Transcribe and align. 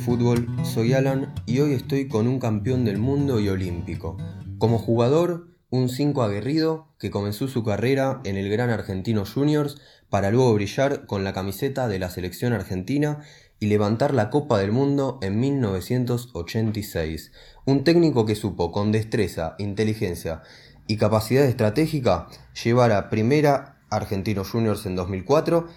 fútbol, 0.00 0.48
soy 0.64 0.94
Alan 0.94 1.32
y 1.44 1.60
hoy 1.60 1.74
estoy 1.74 2.08
con 2.08 2.26
un 2.26 2.40
campeón 2.40 2.86
del 2.86 2.96
mundo 2.96 3.38
y 3.38 3.50
olímpico. 3.50 4.16
Como 4.58 4.78
jugador, 4.78 5.48
un 5.68 5.90
5 5.90 6.22
aguerrido 6.22 6.88
que 6.98 7.10
comenzó 7.10 7.48
su 7.48 7.62
carrera 7.62 8.20
en 8.24 8.36
el 8.36 8.48
Gran 8.48 8.70
Argentino 8.70 9.24
Juniors 9.26 9.78
para 10.08 10.30
luego 10.30 10.54
brillar 10.54 11.04
con 11.06 11.22
la 11.22 11.34
camiseta 11.34 11.86
de 11.86 11.98
la 11.98 12.08
selección 12.08 12.54
argentina 12.54 13.20
y 13.60 13.66
levantar 13.66 14.14
la 14.14 14.30
Copa 14.30 14.58
del 14.58 14.72
Mundo 14.72 15.18
en 15.20 15.38
1986. 15.38 17.32
Un 17.66 17.84
técnico 17.84 18.24
que 18.24 18.36
supo 18.36 18.72
con 18.72 18.92
destreza, 18.92 19.54
inteligencia 19.58 20.40
y 20.86 20.96
capacidad 20.96 21.44
estratégica 21.44 22.26
llevar 22.64 22.92
a 22.92 23.10
primera 23.10 23.76
Argentino 23.90 24.44
Juniors 24.44 24.86
en 24.86 24.96
2004 24.96 25.68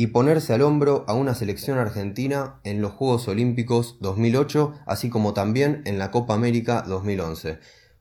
y 0.00 0.06
ponerse 0.06 0.54
al 0.54 0.62
hombro 0.62 1.04
a 1.08 1.12
una 1.12 1.34
selección 1.34 1.76
argentina 1.76 2.58
en 2.64 2.80
los 2.80 2.92
Juegos 2.92 3.28
Olímpicos 3.28 3.98
2008, 4.00 4.72
así 4.86 5.10
como 5.10 5.34
también 5.34 5.82
en 5.84 5.98
la 5.98 6.10
Copa 6.10 6.32
América 6.32 6.82
2011. 6.88 7.58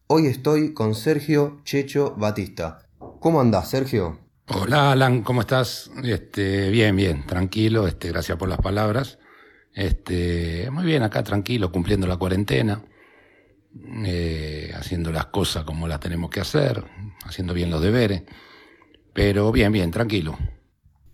Hoy 0.07 0.27
estoy 0.27 0.73
con 0.73 0.95
Sergio 0.95 1.59
Checho 1.65 2.15
Batista. 2.17 2.87
¿Cómo 3.19 3.41
andás, 3.41 3.69
Sergio? 3.69 4.17
Hola, 4.47 4.93
Alan, 4.93 5.23
¿cómo 5.23 5.41
estás? 5.41 5.91
Este, 6.01 6.69
bien, 6.69 6.95
bien, 6.95 7.27
tranquilo, 7.27 7.85
este, 7.85 8.07
gracias 8.07 8.37
por 8.37 8.47
las 8.47 8.59
palabras. 8.59 9.19
Este, 9.73 10.69
muy 10.71 10.85
bien, 10.85 11.03
acá 11.03 11.21
tranquilo, 11.21 11.69
cumpliendo 11.69 12.07
la 12.07 12.15
cuarentena, 12.15 12.81
eh, 14.05 14.71
haciendo 14.73 15.11
las 15.11 15.25
cosas 15.25 15.65
como 15.65 15.85
las 15.85 15.99
tenemos 15.99 16.29
que 16.29 16.39
hacer, 16.39 16.81
haciendo 17.25 17.53
bien 17.53 17.69
los 17.69 17.81
deberes, 17.81 18.23
pero 19.13 19.51
bien, 19.51 19.73
bien, 19.73 19.91
tranquilo. 19.91 20.37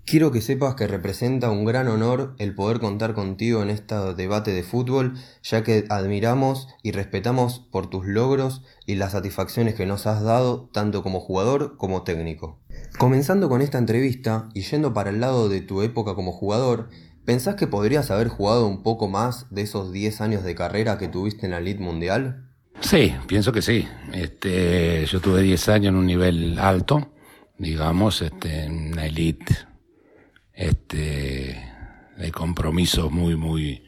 Quiero 0.06 0.32
que 0.32 0.42
sepas 0.42 0.76
que 0.76 0.86
representa 0.86 1.50
un 1.50 1.66
gran 1.66 1.88
honor 1.88 2.36
el 2.38 2.54
poder 2.54 2.80
contar 2.80 3.16
contigo 3.16 3.64
en 3.64 3.72
este 3.72 3.96
debate 4.14 4.52
de 4.52 4.62
fútbol, 4.62 5.16
ya 5.42 5.64
que 5.64 5.86
admiramos 5.90 6.68
y 6.84 6.92
respetamos 6.92 7.58
por 7.72 7.90
tus 7.90 8.06
logros 8.06 8.62
y 8.86 8.96
las 8.96 9.14
satisfacciones 9.14 9.74
que 9.74 9.88
nos 9.88 10.06
has 10.06 10.22
dado 10.22 10.70
tanto 10.72 11.02
como 11.02 11.20
jugador 11.20 11.78
como 11.78 12.04
técnico. 12.04 12.60
Comenzando 13.00 13.50
con 13.50 13.64
esta 13.64 13.80
entrevista 13.80 14.48
y 14.54 14.62
yendo 14.62 14.94
para 14.94 15.10
el 15.10 15.20
lado 15.20 15.50
de 15.50 15.62
tu 15.62 15.82
época 15.82 16.14
como 16.14 16.34
jugador, 16.34 16.90
¿pensás 17.26 17.56
que 17.56 17.66
podrías 17.66 18.12
haber 18.12 18.28
jugado 18.28 18.68
un 18.68 18.84
poco 18.84 19.08
más 19.08 19.48
de 19.50 19.64
esos 19.64 19.92
10 19.92 20.22
años 20.22 20.44
de 20.44 20.54
carrera 20.54 21.00
que 21.00 21.08
tuviste 21.08 21.48
en 21.48 21.54
la 21.54 21.58
Elite 21.58 21.82
Mundial? 21.82 22.46
Sí, 22.80 23.16
pienso 23.26 23.52
que 23.52 23.64
sí. 23.64 23.88
Este, 24.14 25.04
yo 25.08 25.20
tuve 25.20 25.42
10 25.42 25.68
años 25.70 25.90
en 25.90 25.96
un 25.96 26.06
nivel 26.06 26.60
alto, 26.60 27.12
digamos, 27.58 28.22
este, 28.22 28.66
en 28.66 28.96
la 28.96 29.08
Elite 29.08 29.74
este, 30.56 31.62
de 32.18 32.32
compromisos 32.32 33.12
muy, 33.12 33.36
muy, 33.36 33.84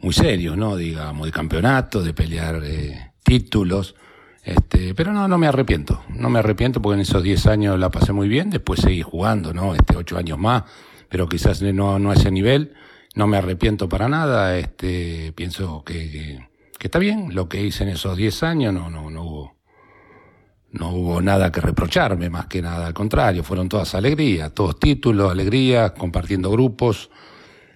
muy 0.00 0.12
serios, 0.12 0.56
¿no? 0.56 0.76
Digamos, 0.76 1.26
de 1.26 1.32
campeonato, 1.32 2.02
de 2.02 2.12
pelear 2.12 2.62
eh, 2.64 3.12
títulos. 3.22 3.94
Este, 4.42 4.94
pero 4.94 5.12
no, 5.12 5.26
no 5.26 5.38
me 5.38 5.46
arrepiento. 5.46 6.02
No 6.08 6.28
me 6.30 6.40
arrepiento 6.40 6.82
porque 6.82 6.94
en 6.94 7.00
esos 7.00 7.22
10 7.22 7.46
años 7.46 7.78
la 7.78 7.90
pasé 7.90 8.12
muy 8.12 8.28
bien. 8.28 8.50
Después 8.50 8.80
seguí 8.80 9.02
jugando, 9.02 9.54
¿no? 9.54 9.74
Este, 9.74 9.96
8 9.96 10.18
años 10.18 10.38
más, 10.38 10.64
pero 11.08 11.28
quizás 11.28 11.62
no, 11.62 11.98
no 11.98 12.10
a 12.10 12.14
ese 12.14 12.30
nivel. 12.30 12.74
No 13.14 13.26
me 13.26 13.38
arrepiento 13.38 13.88
para 13.88 14.08
nada. 14.08 14.58
Este, 14.58 15.32
pienso 15.32 15.82
que, 15.84 16.10
que, 16.10 16.48
que 16.78 16.86
está 16.86 16.98
bien 16.98 17.34
lo 17.34 17.48
que 17.48 17.64
hice 17.64 17.84
en 17.84 17.90
esos 17.90 18.16
10 18.16 18.42
años. 18.42 18.74
No, 18.74 18.90
no, 18.90 19.10
no 19.10 19.22
hubo 19.22 19.55
no 20.78 20.90
hubo 20.90 21.22
nada 21.22 21.50
que 21.50 21.60
reprocharme, 21.60 22.30
más 22.30 22.46
que 22.46 22.62
nada, 22.62 22.86
al 22.86 22.94
contrario, 22.94 23.42
fueron 23.42 23.68
todas 23.68 23.94
alegrías, 23.94 24.52
todos 24.52 24.78
títulos, 24.78 25.30
alegrías, 25.30 25.92
compartiendo 25.92 26.50
grupos, 26.50 27.10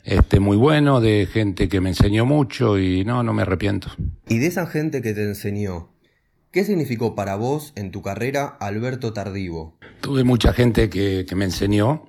este, 0.04 0.40
muy 0.40 0.56
bueno, 0.56 1.00
de 1.00 1.28
gente 1.30 1.68
que 1.68 1.80
me 1.80 1.90
enseñó 1.90 2.24
mucho 2.24 2.78
y 2.78 3.04
no, 3.04 3.22
no 3.22 3.32
me 3.32 3.42
arrepiento. 3.42 3.90
Y 4.28 4.38
de 4.38 4.46
esa 4.46 4.66
gente 4.66 5.02
que 5.02 5.12
te 5.12 5.24
enseñó, 5.24 5.90
¿qué 6.50 6.64
significó 6.64 7.14
para 7.14 7.36
vos 7.36 7.72
en 7.76 7.90
tu 7.90 8.02
carrera 8.02 8.46
Alberto 8.46 9.12
Tardivo? 9.12 9.78
Tuve 10.00 10.24
mucha 10.24 10.52
gente 10.52 10.88
que, 10.90 11.24
que 11.28 11.34
me 11.34 11.44
enseñó, 11.44 12.06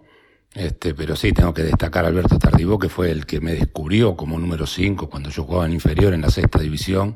este, 0.53 0.94
pero 0.94 1.16
sí, 1.16 1.31
tengo 1.31 1.53
que 1.53 1.63
destacar 1.63 2.06
a 2.06 2.09
Alberto 2.09 2.38
Tardivo, 2.38 2.80
que 2.80 2.90
fue 2.90 3.12
el 3.12 3.25
que 3.25 3.40
me 3.40 3.53
descubrió 3.53 4.16
como 4.16 4.38
número 4.38 4.66
5 4.66 5.09
cuando 5.09 5.30
yo 5.30 5.44
jugaba 5.44 5.66
en 5.66 5.74
inferior 5.74 6.13
en 6.13 6.22
la 6.22 6.30
sexta 6.30 6.59
división. 6.59 7.16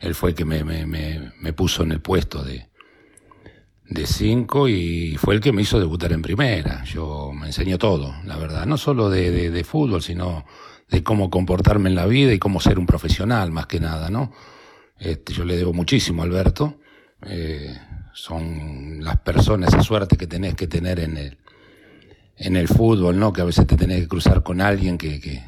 Él 0.00 0.14
fue 0.14 0.30
el 0.30 0.36
que 0.36 0.44
me, 0.44 0.64
me, 0.64 0.84
me, 0.86 1.32
me 1.40 1.52
puso 1.52 1.82
en 1.82 1.92
el 1.92 2.00
puesto 2.00 2.42
de, 2.42 2.68
de 3.88 4.06
cinco 4.06 4.68
y 4.68 5.16
fue 5.18 5.34
el 5.34 5.40
que 5.40 5.52
me 5.52 5.62
hizo 5.62 5.78
debutar 5.78 6.12
en 6.12 6.22
primera. 6.22 6.84
Yo 6.84 7.32
me 7.32 7.46
enseñó 7.46 7.78
todo, 7.78 8.14
la 8.24 8.36
verdad, 8.36 8.66
no 8.66 8.78
solo 8.78 9.10
de, 9.10 9.50
de, 9.50 9.64
fútbol, 9.64 10.02
sino 10.02 10.44
de 10.88 11.02
cómo 11.02 11.30
comportarme 11.30 11.88
en 11.90 11.94
la 11.94 12.06
vida 12.06 12.32
y 12.32 12.38
cómo 12.38 12.60
ser 12.60 12.78
un 12.78 12.86
profesional, 12.86 13.52
más 13.52 13.66
que 13.66 13.80
nada, 13.80 14.10
¿no? 14.10 14.32
Este, 14.98 15.32
yo 15.32 15.44
le 15.44 15.56
debo 15.56 15.72
muchísimo 15.72 16.22
a 16.22 16.24
Alberto. 16.24 16.80
Eh, 17.26 17.76
son 18.12 19.02
las 19.02 19.18
personas, 19.20 19.72
esa 19.72 19.82
suerte 19.82 20.16
que 20.16 20.26
tenés 20.26 20.54
que 20.54 20.66
tener 20.66 21.00
en 21.00 21.16
el, 21.16 21.38
en 22.36 22.56
el 22.56 22.68
fútbol, 22.68 23.18
¿no? 23.18 23.32
Que 23.32 23.42
a 23.42 23.44
veces 23.44 23.66
te 23.66 23.76
tenés 23.76 24.00
que 24.02 24.08
cruzar 24.08 24.42
con 24.42 24.60
alguien 24.60 24.96
que, 24.96 25.20
que, 25.20 25.42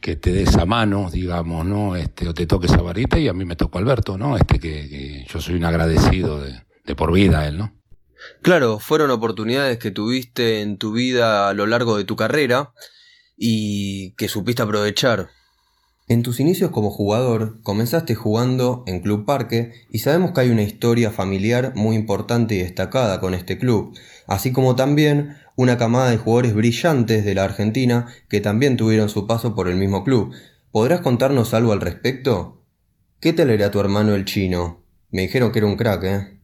que 0.00 0.16
te 0.16 0.32
dé 0.32 0.42
esa 0.42 0.66
mano, 0.66 1.10
digamos, 1.10 1.64
¿no? 1.64 1.96
Este, 1.96 2.28
o 2.28 2.34
te 2.34 2.46
toque 2.46 2.66
esa 2.66 2.82
varita 2.82 3.18
y 3.18 3.28
a 3.28 3.32
mí 3.32 3.44
me 3.44 3.56
tocó 3.56 3.78
Alberto, 3.78 4.18
¿no? 4.18 4.36
Este, 4.36 4.58
que, 4.58 4.88
que 4.88 5.26
yo 5.28 5.40
soy 5.40 5.54
un 5.54 5.64
agradecido 5.64 6.40
de, 6.40 6.67
de 6.88 6.96
por 6.96 7.12
vida 7.12 7.46
él, 7.46 7.58
¿no? 7.58 7.72
Claro, 8.42 8.78
fueron 8.80 9.10
oportunidades 9.10 9.78
que 9.78 9.92
tuviste 9.92 10.60
en 10.60 10.78
tu 10.78 10.92
vida 10.92 11.48
a 11.48 11.54
lo 11.54 11.66
largo 11.66 11.96
de 11.96 12.04
tu 12.04 12.16
carrera 12.16 12.72
y 13.36 14.12
que 14.12 14.28
supiste 14.28 14.62
aprovechar. 14.62 15.28
En 16.08 16.22
tus 16.22 16.40
inicios 16.40 16.70
como 16.70 16.90
jugador 16.90 17.60
comenzaste 17.62 18.14
jugando 18.14 18.82
en 18.86 19.00
Club 19.00 19.26
Parque 19.26 19.72
y 19.90 19.98
sabemos 19.98 20.32
que 20.32 20.40
hay 20.40 20.50
una 20.50 20.62
historia 20.62 21.10
familiar 21.10 21.74
muy 21.76 21.94
importante 21.96 22.54
y 22.54 22.58
destacada 22.58 23.20
con 23.20 23.34
este 23.34 23.58
club, 23.58 23.96
así 24.26 24.50
como 24.50 24.74
también 24.74 25.36
una 25.54 25.76
camada 25.76 26.10
de 26.10 26.16
jugadores 26.16 26.54
brillantes 26.54 27.24
de 27.26 27.34
la 27.34 27.44
Argentina 27.44 28.06
que 28.30 28.40
también 28.40 28.78
tuvieron 28.78 29.10
su 29.10 29.26
paso 29.26 29.54
por 29.54 29.68
el 29.68 29.76
mismo 29.76 30.02
club. 30.02 30.34
¿Podrás 30.72 31.02
contarnos 31.02 31.52
algo 31.52 31.72
al 31.72 31.82
respecto? 31.82 32.64
¿Qué 33.20 33.34
tal 33.34 33.50
era 33.50 33.70
tu 33.70 33.78
hermano 33.78 34.14
el 34.14 34.24
chino? 34.24 34.82
Me 35.10 35.22
dijeron 35.22 35.52
que 35.52 35.58
era 35.58 35.66
un 35.66 35.76
crack, 35.76 36.04
¿eh? 36.04 36.37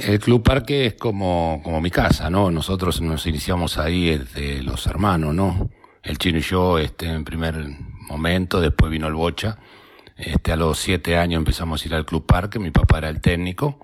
El 0.00 0.18
Club 0.20 0.42
Parque 0.42 0.86
es 0.86 0.94
como, 0.94 1.60
como 1.62 1.80
mi 1.80 1.90
casa, 1.90 2.30
¿no? 2.30 2.50
Nosotros 2.50 3.00
nos 3.00 3.26
iniciamos 3.26 3.78
ahí 3.78 4.18
desde 4.18 4.62
los 4.62 4.86
hermanos, 4.86 5.34
¿no? 5.34 5.70
El 6.02 6.18
chino 6.18 6.38
y 6.38 6.42
yo, 6.42 6.78
este, 6.78 7.06
en 7.06 7.24
primer 7.24 7.66
momento, 8.08 8.60
después 8.60 8.90
vino 8.90 9.06
el 9.06 9.14
Bocha. 9.14 9.58
Este, 10.16 10.52
a 10.52 10.56
los 10.56 10.78
siete 10.78 11.16
años 11.18 11.38
empezamos 11.38 11.82
a 11.82 11.88
ir 11.88 11.94
al 11.94 12.06
Club 12.06 12.24
Parque, 12.24 12.58
mi 12.58 12.70
papá 12.70 12.98
era 12.98 13.08
el 13.08 13.20
técnico. 13.20 13.80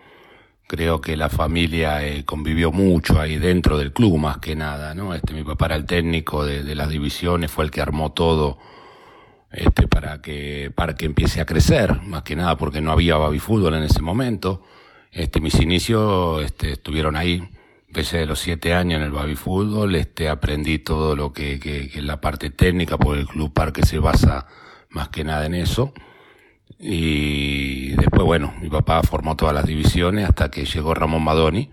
Creo 0.67 1.01
que 1.01 1.17
la 1.17 1.29
familia 1.29 2.07
eh, 2.07 2.25
convivió 2.25 2.73
mucho 2.73 3.21
ahí 3.21 3.37
dentro 3.37 3.77
del 3.77 3.93
club, 3.93 4.17
más 4.17 4.39
que 4.39 4.57
nada, 4.57 4.95
¿no? 4.95 5.15
Este, 5.15 5.35
mi 5.35 5.45
papá 5.45 5.67
era 5.67 5.77
el 5.77 5.85
técnico 5.85 6.47
de, 6.47 6.75
las 6.75 6.89
divisiones, 6.89 7.51
fue 7.51 7.65
el 7.65 7.71
que 7.71 7.83
armó 7.83 8.13
todo, 8.13 8.59
este, 9.51 9.87
para 9.87 10.23
que 10.23 10.73
Parque 10.75 11.05
empiece 11.05 11.41
a 11.43 11.47
crecer, 11.47 12.01
más 12.03 12.23
que 12.23 12.37
nada 12.37 12.57
porque 12.57 12.81
no 12.81 12.93
había 12.93 13.17
baby 13.17 13.39
fútbol 13.39 13.75
en 13.75 13.83
ese 13.83 14.01
momento. 14.01 14.63
Este, 15.13 15.41
mis 15.41 15.61
inicios 15.61 16.43
este, 16.43 16.73
estuvieron 16.73 17.17
ahí. 17.17 17.43
Empecé 17.87 18.19
de 18.19 18.27
los 18.27 18.39
siete 18.39 18.73
años 18.73 18.99
en 18.99 19.05
el 19.05 19.13
baby 19.13 19.37
fútbol, 19.37 19.95
este, 19.95 20.31
aprendí 20.31 20.79
todo 20.79 21.15
lo 21.15 21.35
que, 21.35 21.61
que, 21.61 21.91
que, 21.91 21.99
es 21.99 22.05
la 22.05 22.23
parte 22.23 22.49
técnica, 22.49 22.97
porque 22.97 23.21
el 23.21 23.29
Club 23.29 23.53
Parque 23.53 23.83
se 23.85 23.99
basa 23.99 24.47
más 24.89 25.11
que 25.11 25.25
nada 25.25 25.45
en 25.45 25.55
eso. 25.55 25.93
Y 26.79 27.91
después, 27.97 28.23
bueno, 28.23 28.55
mi 28.63 28.71
papá 28.71 29.03
formó 29.03 29.37
todas 29.37 29.55
las 29.55 29.67
divisiones 29.67 30.27
hasta 30.27 30.51
que 30.51 30.65
llegó 30.65 30.95
Ramón 30.95 31.23
Madoni, 31.23 31.71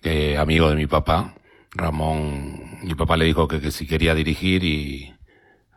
que 0.00 0.38
amigo 0.38 0.70
de 0.70 0.76
mi 0.76 0.86
papá. 0.86 1.34
Ramón, 1.72 2.78
mi 2.82 2.94
papá 2.94 3.18
le 3.18 3.26
dijo 3.26 3.46
que, 3.46 3.60
que 3.60 3.70
si 3.70 3.86
quería 3.86 4.14
dirigir 4.14 4.64
y 4.64 5.14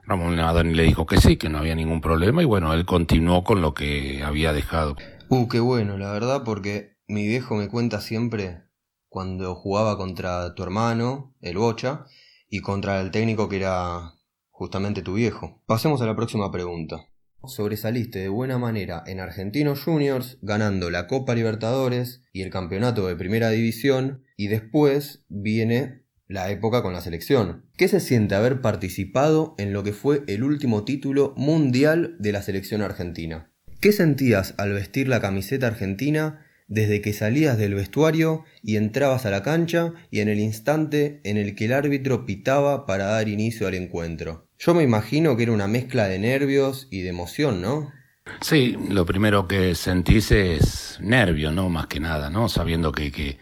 Ramón 0.06 0.38
Madoni 0.38 0.74
le 0.74 0.84
dijo 0.84 1.06
que 1.06 1.18
sí, 1.18 1.36
que 1.36 1.50
no 1.50 1.58
había 1.58 1.76
ningún 1.76 2.00
problema 2.00 2.42
y 2.42 2.46
bueno, 2.46 2.74
él 2.74 2.86
continuó 2.86 3.44
con 3.44 3.62
lo 3.62 3.74
que 3.74 4.24
había 4.24 4.54
dejado. 4.54 4.96
Uh, 5.28 5.48
qué 5.50 5.60
bueno, 5.60 5.98
la 5.98 6.12
verdad, 6.12 6.44
porque 6.44 6.98
mi 7.12 7.28
viejo 7.28 7.56
me 7.56 7.68
cuenta 7.68 8.00
siempre 8.00 8.64
cuando 9.10 9.54
jugaba 9.54 9.98
contra 9.98 10.56
tu 10.56 10.64
hermano, 10.64 11.36
el 11.42 11.58
Bocha, 11.58 12.06
y 12.50 12.62
contra 12.62 13.02
el 13.02 13.12
técnico 13.12 13.50
que 13.50 13.58
era 13.58 14.14
justamente 14.50 15.02
tu 15.02 15.16
viejo. 15.16 15.62
Pasemos 15.66 16.02
a 16.02 16.06
la 16.06 16.16
próxima 16.16 16.52
pregunta. 16.52 17.08
Sobresaliste 17.44 18.20
de 18.20 18.30
buena 18.30 18.58
manera 18.58 19.04
en 19.06 19.20
Argentinos 19.20 19.84
Juniors, 19.84 20.38
ganando 20.42 20.90
la 20.90 21.08
Copa 21.08 21.36
Libertadores 21.36 22.24
y 22.32 22.44
el 22.44 22.50
campeonato 22.50 23.06
de 23.08 23.18
Primera 23.18 23.50
División, 23.50 24.24
y 24.38 24.48
después 24.48 25.26
viene 25.28 26.06
la 26.28 26.50
época 26.50 26.82
con 26.82 26.94
la 26.94 27.02
selección. 27.02 27.66
¿Qué 27.76 27.90
se 27.90 28.00
siente 28.00 28.36
haber 28.36 28.62
participado 28.62 29.56
en 29.58 29.74
lo 29.74 29.84
que 29.84 29.92
fue 29.92 30.24
el 30.28 30.44
último 30.44 30.86
título 30.86 31.34
mundial 31.36 32.16
de 32.20 32.32
la 32.32 32.42
selección 32.42 32.82
argentina? 32.82 33.52
¿Qué 33.82 33.92
sentías 33.92 34.54
al 34.58 34.72
vestir 34.72 35.10
la 35.10 35.20
camiseta 35.20 35.68
argentina 35.68 36.46
desde 36.72 37.02
que 37.02 37.12
salías 37.12 37.58
del 37.58 37.76
vestuario 37.76 38.46
y 38.64 38.78
entrabas 38.78 39.26
a 39.26 39.30
la 39.30 39.44
cancha 39.44 39.92
y 40.10 40.22
en 40.22 40.30
el 40.30 40.40
instante 40.40 41.20
en 41.26 41.36
el 41.36 41.54
que 41.54 41.66
el 41.66 41.74
árbitro 41.74 42.26
pitaba 42.26 42.86
para 42.86 43.08
dar 43.08 43.28
inicio 43.28 43.68
al 43.68 43.74
encuentro. 43.74 44.48
Yo 44.58 44.74
me 44.74 44.82
imagino 44.82 45.36
que 45.36 45.44
era 45.44 45.52
una 45.52 45.68
mezcla 45.68 46.08
de 46.08 46.18
nervios 46.18 46.88
y 46.90 47.02
de 47.02 47.10
emoción, 47.10 47.62
¿no? 47.62 47.92
Sí, 48.40 48.78
lo 48.90 49.06
primero 49.06 49.50
que 49.50 49.76
sentís 49.76 50.32
es 50.32 50.98
nervio, 51.02 51.52
¿no? 51.52 51.68
Más 51.68 51.88
que 51.88 52.00
nada, 52.00 52.30
¿no? 52.30 52.48
Sabiendo 52.48 52.94
que, 52.94 53.12
que, 53.12 53.38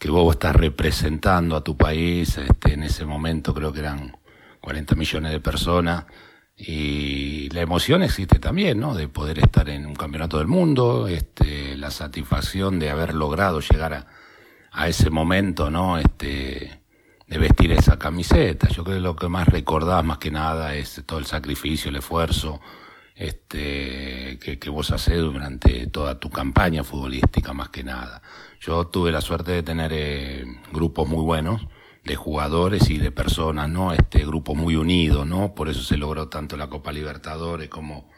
que 0.00 0.10
vos 0.10 0.34
estás 0.34 0.56
representando 0.56 1.54
a 1.54 1.62
tu 1.62 1.76
país, 1.76 2.38
este, 2.38 2.72
en 2.72 2.82
ese 2.82 3.04
momento 3.04 3.54
creo 3.54 3.72
que 3.72 3.80
eran 3.80 4.16
40 4.60 4.96
millones 4.96 5.30
de 5.30 5.38
personas, 5.38 6.06
y 6.58 7.48
la 7.50 7.60
emoción 7.60 8.02
existe 8.02 8.40
también, 8.40 8.80
¿no? 8.80 8.94
De 8.94 9.06
poder 9.06 9.38
estar 9.38 9.68
en 9.68 9.86
un 9.86 9.94
campeonato 9.94 10.38
del 10.38 10.48
mundo, 10.48 11.06
este, 11.06 11.76
la 11.76 11.92
satisfacción 11.92 12.80
de 12.80 12.90
haber 12.90 13.14
logrado 13.14 13.60
llegar 13.60 13.94
a, 13.94 14.06
a 14.72 14.88
ese 14.88 15.08
momento, 15.08 15.70
¿no? 15.70 15.98
Este, 15.98 16.80
de 17.28 17.38
vestir 17.38 17.70
esa 17.72 17.98
camiseta. 17.98 18.68
Yo 18.68 18.82
creo 18.82 18.96
que 18.96 19.02
lo 19.02 19.14
que 19.14 19.28
más 19.28 19.46
recordás 19.46 20.04
más 20.04 20.18
que 20.18 20.32
nada 20.32 20.74
es 20.74 21.02
todo 21.06 21.20
el 21.20 21.26
sacrificio, 21.26 21.90
el 21.90 21.96
esfuerzo, 21.96 22.60
este, 23.14 24.38
que, 24.40 24.58
que 24.58 24.70
vos 24.70 24.90
haces 24.90 25.18
durante 25.20 25.86
toda 25.88 26.18
tu 26.18 26.30
campaña 26.30 26.82
futbolística 26.82 27.52
más 27.52 27.68
que 27.68 27.84
nada. 27.84 28.20
Yo 28.60 28.88
tuve 28.88 29.12
la 29.12 29.20
suerte 29.20 29.52
de 29.52 29.62
tener 29.62 29.92
eh, 29.94 30.44
grupos 30.72 31.08
muy 31.08 31.22
buenos, 31.22 31.66
de 32.08 32.16
jugadores 32.16 32.88
y 32.88 32.96
de 32.96 33.12
personas, 33.12 33.68
¿no? 33.68 33.92
Este 33.92 34.24
grupo 34.24 34.54
muy 34.54 34.76
unido, 34.76 35.26
¿no? 35.26 35.54
Por 35.54 35.68
eso 35.68 35.82
se 35.82 35.98
logró 35.98 36.28
tanto 36.28 36.56
la 36.56 36.68
Copa 36.68 36.90
Libertadores 36.90 37.68
como, 37.68 38.08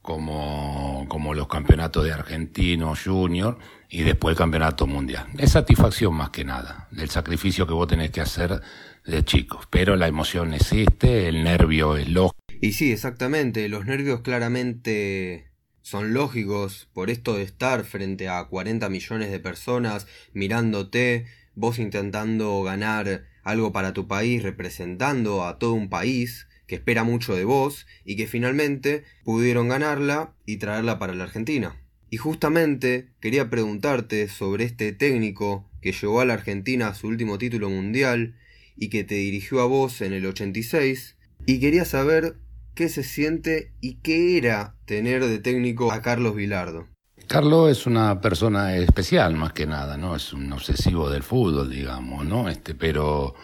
como, 0.00 1.04
como 1.08 1.34
los 1.34 1.48
campeonatos 1.48 2.04
de 2.04 2.12
Argentino 2.12 2.94
Junior 2.96 3.58
y 3.90 4.02
después 4.02 4.32
el 4.34 4.38
campeonato 4.38 4.86
mundial. 4.86 5.26
Es 5.36 5.52
satisfacción 5.52 6.14
más 6.14 6.30
que 6.30 6.44
nada, 6.44 6.86
del 6.92 7.10
sacrificio 7.10 7.66
que 7.66 7.74
vos 7.74 7.88
tenés 7.88 8.12
que 8.12 8.20
hacer 8.20 8.62
de 9.04 9.24
chicos. 9.24 9.66
Pero 9.68 9.96
la 9.96 10.06
emoción 10.06 10.54
existe, 10.54 11.28
el 11.28 11.42
nervio 11.42 11.96
es 11.96 12.08
lógico. 12.08 12.38
Y 12.60 12.72
sí, 12.72 12.92
exactamente, 12.92 13.68
los 13.68 13.84
nervios 13.84 14.20
claramente 14.20 15.50
son 15.82 16.14
lógicos 16.14 16.88
por 16.92 17.10
esto 17.10 17.36
de 17.36 17.42
estar 17.42 17.84
frente 17.84 18.28
a 18.28 18.44
40 18.44 18.88
millones 18.88 19.30
de 19.32 19.40
personas 19.40 20.06
mirándote, 20.32 21.26
vos 21.56 21.80
intentando 21.80 22.62
ganar 22.62 23.24
algo 23.42 23.72
para 23.72 23.92
tu 23.92 24.06
país, 24.06 24.42
representando 24.44 25.44
a 25.44 25.58
todo 25.58 25.72
un 25.72 25.88
país 25.88 26.46
que 26.66 26.76
espera 26.76 27.02
mucho 27.02 27.34
de 27.34 27.44
vos 27.44 27.86
y 28.04 28.16
que 28.16 28.26
finalmente 28.26 29.04
pudieron 29.24 29.68
ganarla 29.68 30.34
y 30.44 30.58
traerla 30.58 30.98
para 30.98 31.14
la 31.14 31.24
Argentina. 31.24 31.76
Y 32.10 32.18
justamente 32.18 33.08
quería 33.20 33.50
preguntarte 33.50 34.28
sobre 34.28 34.64
este 34.64 34.92
técnico 34.92 35.68
que 35.80 35.92
llevó 35.92 36.20
a 36.20 36.24
la 36.24 36.34
Argentina 36.34 36.88
a 36.88 36.94
su 36.94 37.08
último 37.08 37.38
título 37.38 37.70
mundial 37.70 38.36
y 38.76 38.90
que 38.90 39.04
te 39.04 39.16
dirigió 39.16 39.60
a 39.60 39.66
vos 39.66 40.00
en 40.02 40.12
el 40.12 40.26
86 40.26 41.16
y 41.46 41.60
quería 41.60 41.84
saber 41.84 42.36
qué 42.74 42.88
se 42.88 43.02
siente 43.02 43.72
y 43.80 43.94
qué 44.02 44.36
era 44.36 44.76
tener 44.84 45.24
de 45.24 45.38
técnico 45.38 45.92
a 45.92 46.02
Carlos 46.02 46.36
Vilardo. 46.36 46.88
Carlos 47.28 47.70
es 47.70 47.86
una 47.86 48.20
persona 48.20 48.76
especial 48.76 49.34
más 49.34 49.52
que 49.52 49.66
nada, 49.66 49.96
¿no? 49.96 50.14
Es 50.14 50.32
un 50.32 50.52
obsesivo 50.52 51.10
del 51.10 51.24
fútbol, 51.24 51.68
digamos, 51.68 52.24
¿no? 52.24 52.48
Este, 52.48 52.74
pero 52.74 53.34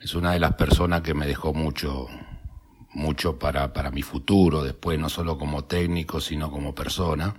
es 0.00 0.14
una 0.14 0.32
de 0.32 0.38
las 0.38 0.54
personas 0.54 1.00
que 1.02 1.14
me 1.14 1.26
dejó 1.26 1.52
mucho, 1.52 2.06
mucho 2.94 3.36
para, 3.38 3.72
para 3.72 3.90
mi 3.90 4.02
futuro, 4.02 4.62
después 4.62 5.00
no 5.00 5.08
solo 5.08 5.36
como 5.36 5.64
técnico, 5.64 6.20
sino 6.20 6.52
como 6.52 6.76
persona. 6.76 7.34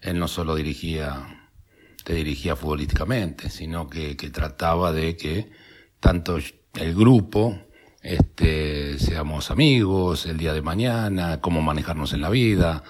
Él 0.00 0.18
no 0.18 0.26
solo 0.26 0.54
dirigía, 0.54 1.50
te 2.02 2.14
dirigía 2.14 2.56
futbolísticamente, 2.56 3.50
sino 3.50 3.90
que, 3.90 4.16
que 4.16 4.30
trataba 4.30 4.90
de 4.90 5.18
que 5.18 5.50
tanto 6.00 6.38
el 6.74 6.94
grupo, 6.94 7.58
este, 8.00 8.98
seamos 8.98 9.50
amigos 9.50 10.24
el 10.24 10.38
día 10.38 10.54
de 10.54 10.62
mañana, 10.62 11.42
cómo 11.42 11.60
manejarnos 11.60 12.14
en 12.14 12.22
la 12.22 12.30
vida, 12.30 12.82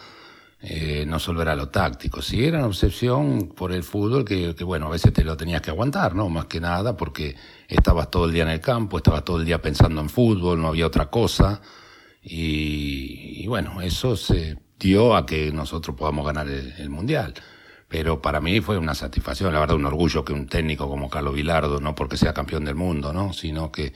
eh, 0.62 1.04
no 1.06 1.18
solo 1.18 1.40
era 1.40 1.56
lo 1.56 1.70
táctico, 1.70 2.20
sí 2.20 2.44
era 2.44 2.58
una 2.58 2.66
obsesión 2.66 3.48
por 3.48 3.72
el 3.72 3.82
fútbol 3.82 4.24
que, 4.26 4.54
que, 4.54 4.64
bueno, 4.64 4.86
a 4.86 4.90
veces 4.90 5.12
te 5.12 5.24
lo 5.24 5.36
tenías 5.36 5.62
que 5.62 5.70
aguantar, 5.70 6.14
¿no? 6.14 6.28
Más 6.28 6.46
que 6.46 6.60
nada 6.60 6.96
porque 6.96 7.34
estabas 7.66 8.10
todo 8.10 8.26
el 8.26 8.32
día 8.32 8.42
en 8.42 8.50
el 8.50 8.60
campo, 8.60 8.98
estabas 8.98 9.24
todo 9.24 9.38
el 9.38 9.46
día 9.46 9.62
pensando 9.62 10.02
en 10.02 10.10
fútbol, 10.10 10.60
no 10.60 10.68
había 10.68 10.86
otra 10.86 11.06
cosa. 11.06 11.62
Y, 12.22 13.42
y 13.42 13.46
bueno, 13.46 13.80
eso 13.80 14.16
se 14.16 14.58
dio 14.78 15.16
a 15.16 15.24
que 15.26 15.50
nosotros 15.52 15.96
podamos 15.96 16.26
ganar 16.26 16.48
el, 16.48 16.74
el, 16.78 16.90
Mundial. 16.90 17.34
Pero 17.88 18.20
para 18.20 18.40
mí 18.40 18.60
fue 18.60 18.78
una 18.78 18.94
satisfacción, 18.94 19.52
la 19.52 19.60
verdad, 19.60 19.76
un 19.76 19.86
orgullo 19.86 20.24
que 20.24 20.32
un 20.32 20.46
técnico 20.46 20.88
como 20.88 21.08
Carlos 21.10 21.34
Vilardo, 21.34 21.80
no 21.80 21.94
porque 21.94 22.16
sea 22.16 22.34
campeón 22.34 22.64
del 22.64 22.74
mundo, 22.74 23.12
¿no? 23.12 23.32
Sino 23.32 23.72
que, 23.72 23.94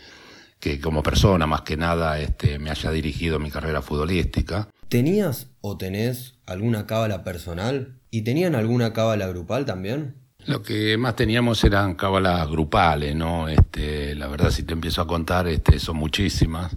que 0.59 0.81
como 0.81 1.03
persona, 1.03 1.47
más 1.47 1.63
que 1.63 1.77
nada, 1.77 2.19
este, 2.21 2.59
me 2.59 2.71
haya 2.71 2.91
dirigido 2.91 3.39
mi 3.39 3.51
carrera 3.51 3.83
futbolística. 3.83 4.69
¿Tenías 4.89 5.49
o 5.61 5.77
tenés 5.77 6.39
alguna 6.47 6.87
cábala 6.87 7.25
personal? 7.25 8.01
¿Y 8.11 8.23
tenían 8.23 8.55
alguna 8.55 8.93
cábala 8.93 9.27
grupal 9.27 9.65
también? 9.65 10.15
Lo 10.47 10.63
que 10.63 10.99
más 10.99 11.17
teníamos 11.17 11.65
eran 11.65 11.95
cábalas 11.95 12.49
grupales, 12.49 13.17
¿no? 13.17 13.49
Este, 13.49 14.15
la 14.15 14.29
verdad, 14.29 14.51
si 14.51 14.63
te 14.63 14.75
empiezo 14.75 15.01
a 15.01 15.07
contar, 15.07 15.49
este, 15.49 15.79
son 15.79 15.97
muchísimas. 15.97 16.77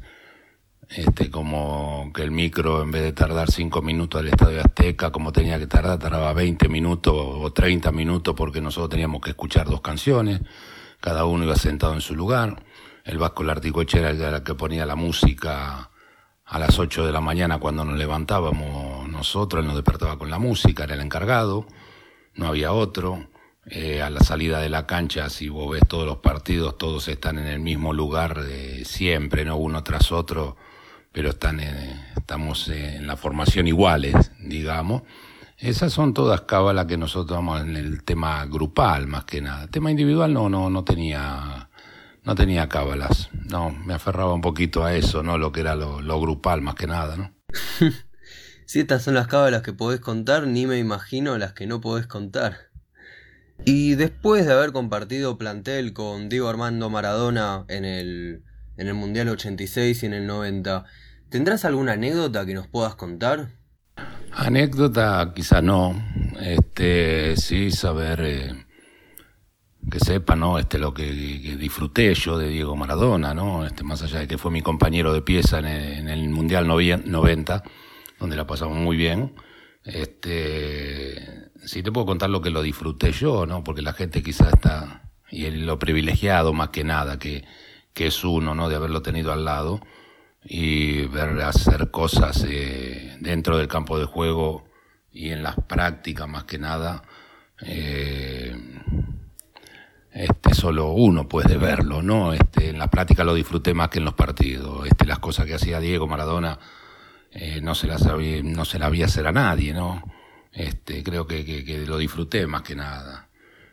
Este, 0.90 1.30
como 1.30 2.12
que 2.14 2.24
el 2.24 2.32
micro, 2.32 2.82
en 2.82 2.92
vez 2.92 3.04
de 3.04 3.12
tardar 3.12 3.52
cinco 3.52 3.82
minutos 3.82 4.22
al 4.22 4.30
Estadio 4.30 4.62
Azteca, 4.62 5.12
como 5.12 5.34
tenía 5.34 5.60
que 5.60 5.68
tardar, 5.68 6.00
tardaba 6.00 6.32
20 6.32 6.70
minutos 6.70 7.14
o 7.14 7.52
30 7.52 7.92
minutos 7.92 8.34
porque 8.38 8.62
nosotros 8.62 8.90
teníamos 8.90 9.20
que 9.20 9.32
escuchar 9.32 9.68
dos 9.68 9.82
canciones. 9.82 10.40
Cada 11.02 11.26
uno 11.26 11.44
iba 11.44 11.56
sentado 11.56 11.94
en 11.94 12.02
su 12.02 12.16
lugar. 12.16 12.64
El 13.04 13.18
Vasco 13.18 13.44
Larticoche 13.44 14.00
era 14.00 14.12
el 14.12 14.44
que 14.44 14.56
ponía 14.56 14.86
la 14.86 14.96
música 14.96 15.92
a 16.48 16.60
las 16.60 16.80
8 16.80 17.06
de 17.06 17.12
la 17.12 17.22
mañana 17.22 17.60
cuando 17.60 17.84
nos 17.84 17.98
levantábamos 17.98 19.08
nosotros, 19.10 19.62
él 19.62 19.68
nos 19.68 19.76
despertaba 19.76 20.18
con 20.18 20.30
la 20.30 20.40
música, 20.40 20.86
era 20.86 20.96
el 20.96 21.02
encargado, 21.02 21.66
no 22.36 22.48
había 22.48 22.72
otro. 22.72 23.28
Eh, 23.70 24.02
a 24.02 24.10
la 24.10 24.22
salida 24.22 24.62
de 24.62 24.70
la 24.70 24.88
cancha, 24.88 25.30
si 25.30 25.50
vos 25.50 25.70
ves 25.70 25.84
todos 25.90 26.06
los 26.06 26.20
partidos, 26.20 26.78
todos 26.78 27.10
están 27.10 27.38
en 27.38 27.48
el 27.48 27.60
mismo 27.60 27.92
lugar 27.92 28.46
siempre, 28.86 29.44
no 29.44 29.58
uno 29.58 29.84
tras 29.84 30.14
otro, 30.14 30.56
pero 31.12 31.32
están 31.32 31.60
eh, 31.60 32.14
estamos 32.16 32.70
en 32.70 33.06
la 33.08 33.18
formación 33.18 33.68
iguales, 33.68 34.32
digamos. 34.40 35.02
Esas 35.58 35.92
son 35.92 36.14
todas 36.14 36.42
cábalas 36.42 36.86
que 36.86 36.98
nosotros 36.98 37.38
vamos 37.38 37.62
en 37.62 37.76
el 37.76 38.04
tema 38.04 38.46
grupal, 38.46 39.08
más 39.08 39.26
que 39.26 39.42
nada. 39.42 39.64
El 39.64 39.70
tema 39.70 39.92
individual 39.92 40.32
no, 40.32 40.48
no, 40.48 40.70
no 40.70 40.86
tenía 40.86 41.67
no 42.28 42.36
tenía 42.36 42.68
cábalas. 42.68 43.30
No, 43.50 43.70
me 43.70 43.94
aferraba 43.94 44.34
un 44.34 44.42
poquito 44.42 44.84
a 44.84 44.94
eso, 44.94 45.24
¿no? 45.24 45.38
Lo 45.38 45.54
que 45.54 45.62
era 45.62 45.76
lo, 45.76 46.02
lo 46.02 46.20
grupal 46.20 46.62
más 46.62 46.76
que 46.76 46.86
nada, 46.86 47.16
¿no? 47.16 47.34
si 48.66 48.82
estas 48.82 49.02
son 49.02 49.14
las 49.14 49.28
cábalas 49.28 49.62
que 49.62 49.72
podés 49.72 50.02
contar, 50.02 50.46
ni 50.46 50.68
me 50.68 50.78
imagino 50.78 51.38
las 51.38 51.54
que 51.54 51.68
no 51.68 51.80
podés 51.80 52.06
contar. 52.06 52.58
Y 53.64 53.96
después 53.96 54.46
de 54.46 54.52
haber 54.52 54.74
compartido 54.74 55.38
plantel 55.38 55.94
con 55.94 56.28
Diego 56.28 56.50
Armando 56.50 56.90
Maradona 56.90 57.64
en 57.70 57.86
el, 57.86 58.44
en 58.76 58.88
el 58.88 58.94
Mundial 58.94 59.30
86 59.30 60.04
y 60.04 60.06
en 60.06 60.14
el 60.14 60.28
90, 60.28 60.84
¿tendrás 61.30 61.64
alguna 61.64 61.94
anécdota 61.94 62.46
que 62.46 62.54
nos 62.54 62.68
puedas 62.68 62.96
contar? 62.96 63.52
Anécdota 64.34 65.32
quizá 65.34 65.62
no. 65.62 65.96
Este, 66.42 67.38
sí, 67.38 67.72
saber... 67.72 68.20
Eh 68.22 68.67
que 69.90 70.00
sepa, 70.00 70.36
¿no? 70.36 70.60
Este, 70.60 70.78
lo 70.78 70.94
que, 70.94 71.12
disfruté 71.12 72.14
yo 72.14 72.38
de 72.38 72.50
Diego 72.50 72.76
Maradona, 72.76 73.34
¿no? 73.34 73.66
Este, 73.66 73.84
más 73.84 74.02
allá 74.04 74.20
de 74.20 74.28
que 74.28 74.38
fue 74.38 74.52
mi 74.52 74.62
compañero 74.62 75.14
de 75.14 75.22
pieza 75.22 75.60
en 75.60 75.66
el, 75.66 75.94
en 76.00 76.10
el 76.10 76.30
Mundial 76.30 76.68
90, 76.68 77.64
donde 78.20 78.36
la 78.36 78.48
pasamos 78.48 78.78
muy 78.78 78.98
bien. 78.98 79.34
Este, 79.84 81.50
sí 81.66 81.84
te 81.84 81.92
puedo 81.92 82.06
contar 82.06 82.30
lo 82.30 82.42
que 82.42 82.50
lo 82.50 82.62
disfruté 82.62 83.12
yo, 83.12 83.46
¿no? 83.46 83.64
Porque 83.64 83.82
la 83.82 83.94
gente 83.94 84.22
quizás 84.22 84.54
está, 84.54 85.10
y 85.30 85.50
lo 85.52 85.80
privilegiado 85.80 86.54
más 86.54 86.70
que 86.70 86.84
nada, 86.84 87.18
que, 87.20 87.46
que 87.94 88.08
es 88.08 88.24
uno, 88.24 88.56
¿no? 88.56 88.70
De 88.70 88.76
haberlo 88.76 89.02
tenido 89.02 89.32
al 89.32 89.46
lado 89.46 89.82
y 90.44 91.06
ver 91.08 91.42
hacer 91.42 91.92
cosas 91.92 92.46
eh, 92.48 93.18
dentro 93.20 93.58
del 93.58 93.68
campo 93.68 94.00
de 94.00 94.06
juego 94.06 94.66
y 95.12 95.30
en 95.30 95.44
las 95.44 95.56
prácticas 95.56 96.28
más 96.28 96.46
que 96.46 96.58
nada. 96.58 97.04
Eh, 97.62 98.56
este, 100.18 100.56
solo 100.56 100.88
uno 100.88 101.30
puede 101.30 101.58
verlo, 101.58 102.02
¿no? 102.02 102.34
Este, 102.34 102.70
en 102.70 102.80
la 102.80 102.90
práctica 102.90 103.24
lo 103.24 103.36
disfruté 103.36 103.76
más 103.76 103.90
que 103.90 104.00
en 104.00 104.06
los 104.06 104.16
partidos. 104.16 104.88
Este, 104.88 105.06
las 105.06 105.20
cosas 105.20 105.46
que 105.46 105.54
hacía 105.54 105.80
Diego 105.80 106.08
Maradona 106.08 106.58
eh, 107.32 107.62
no 107.62 107.76
se 107.76 107.86
las 107.86 108.02
sabía, 108.02 108.42
no 108.42 108.66
se 108.66 108.80
las 108.80 108.88
había 108.88 109.06
hacer 109.06 109.28
a 109.28 109.32
nadie, 109.32 109.74
¿no? 109.74 110.02
Este, 110.52 111.04
creo 111.04 111.28
que, 111.28 111.46
que, 111.46 111.86
lo 111.86 111.98
disfruté 112.00 112.48
más 112.48 112.64
que 112.64 112.76
nada. 112.76 113.30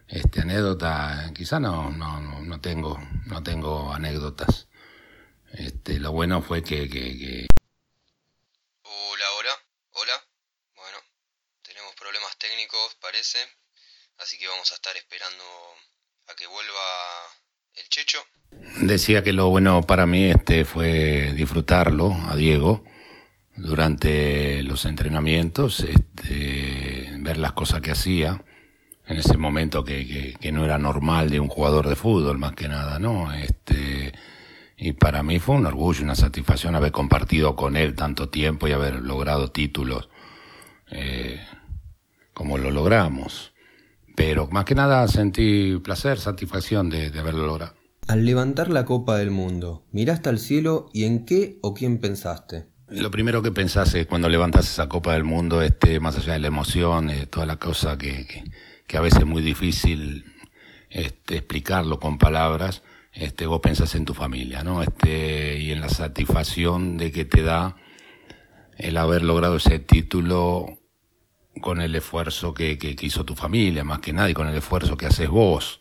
Este, 0.07 0.43
anécdota, 0.43 1.33
quizá 1.35 1.59
no, 1.59 1.91
no, 1.91 2.21
no 2.21 2.61
tengo, 2.61 2.99
no 3.25 3.43
tengo 3.43 3.95
anécdotas. 3.95 4.69
Este, 5.51 5.99
lo 5.99 6.13
bueno 6.13 6.43
fue 6.43 6.63
que, 6.63 6.91
que... 6.91 7.47
Hola, 8.83 9.25
hola, 9.39 9.59
hola. 9.93 10.25
Bueno, 10.77 10.99
tenemos 11.63 11.95
problemas 11.95 12.37
técnicos, 12.37 12.97
parece. 13.01 13.39
así 14.19 14.37
que 14.37 14.47
vamos 14.47 14.71
a 14.73 14.75
estar 14.75 14.95
esperando 14.95 15.43
a 16.29 16.35
que 16.35 16.47
vuelva 16.47 16.87
el 17.77 17.89
Checho. 17.89 18.19
Decía 18.81 19.23
que 19.23 19.33
lo 19.33 19.49
bueno 19.51 19.83
para 19.83 20.07
mí 20.07 20.25
este 20.25 20.65
fue 20.65 21.33
disfrutarlo 21.35 22.15
a 22.29 22.37
Diego 22.37 22.85
durante 23.57 24.63
los 24.63 24.85
entrenamientos, 24.85 25.81
este, 25.81 27.11
ver 27.19 27.37
las 27.39 27.53
cosas 27.53 27.81
que 27.81 27.93
hacía 27.93 28.45
en 29.07 29.19
ese 29.19 29.37
momento 29.37 29.85
que, 29.85 30.37
que, 30.41 30.53
no 30.53 30.65
era 30.65 30.79
normal 30.79 31.29
de 31.29 31.39
un 31.39 31.49
jugador 31.49 31.89
de 31.89 31.97
fútbol, 31.97 32.39
más 32.39 32.55
que 32.55 32.69
nada, 32.69 32.99
¿no? 32.99 33.33
Este, 33.35 34.13
y 34.77 34.93
para 34.93 35.23
mí 35.23 35.39
fue 35.39 35.57
un 35.57 35.67
orgullo, 35.67 36.03
una 36.03 36.15
satisfacción 36.15 36.75
haber 36.75 36.91
compartido 36.93 37.55
con 37.55 37.77
él 37.77 37.95
tanto 37.95 38.31
tiempo 38.31 38.67
y 38.67 38.73
haber 38.73 39.03
logrado 39.03 39.51
títulos 39.51 40.09
eh, 40.91 41.41
como 42.33 42.59
lo 42.59 42.71
logramos. 42.71 43.54
Pero 44.15 44.49
más 44.49 44.65
que 44.65 44.75
nada 44.75 45.07
sentí 45.09 45.79
placer, 45.79 46.19
satisfacción 46.19 46.89
de, 46.91 47.11
de 47.11 47.19
haberlo 47.19 47.47
logrado. 47.47 47.75
Al 48.07 48.25
levantar 48.25 48.71
la 48.71 48.85
Copa 48.85 49.17
del 49.17 49.31
Mundo, 49.31 49.87
¿miraste 49.91 50.29
al 50.29 50.39
cielo 50.39 50.91
y 50.93 51.05
en 51.05 51.25
qué 51.25 51.59
o 51.63 51.75
quién 51.75 51.99
pensaste? 51.99 52.67
Lo 52.89 53.11
primero 53.11 53.43
que 53.43 53.51
pensaste 53.51 54.07
cuando 54.07 54.29
levantas 54.29 54.67
esa 54.71 54.89
Copa 54.89 55.15
del 55.15 55.25
Mundo, 55.25 55.63
este, 55.63 56.01
más 56.01 56.19
allá 56.19 56.35
de 56.35 56.39
la 56.41 56.49
emoción, 56.49 57.07
de 57.07 57.27
toda 57.27 57.47
la 57.47 57.57
cosa 57.57 57.97
que, 57.97 58.45
que, 58.87 58.97
a 58.97 59.01
veces 59.01 59.21
es 59.21 59.27
muy 59.27 59.43
difícil 59.43 60.25
este, 60.91 61.39
explicarlo 61.39 61.99
con 61.99 62.19
palabras, 62.19 62.83
este, 63.13 63.47
vos 63.47 63.61
pensás 63.61 63.95
en 63.95 64.05
tu 64.05 64.13
familia, 64.13 64.63
¿no? 64.63 64.83
Este, 64.83 65.59
y 65.59 65.73
en 65.73 65.81
la 65.81 65.89
satisfacción 65.89 66.99
de 66.99 67.11
que 67.11 67.25
te 67.25 67.43
da 67.43 67.77
el 68.77 68.97
haber 68.99 69.23
logrado 69.23 69.57
ese 69.57 69.79
título 69.79 70.79
con 71.61 71.81
el 71.81 71.95
esfuerzo 71.95 72.55
que, 72.55 72.79
que, 72.79 72.97
que 72.97 73.07
hizo 73.07 73.25
tu 73.25 73.35
familia, 73.35 73.85
más 73.85 74.01
que 74.01 74.13
nada, 74.13 74.31
y 74.31 74.35
con 74.35 74.49
el 74.49 74.57
esfuerzo 74.57 74.97
que 74.97 75.07
haces 75.07 75.29
vos 75.29 75.81